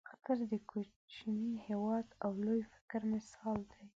[0.09, 3.83] قطر د کوچني هېواد او لوی فکر مثال دی.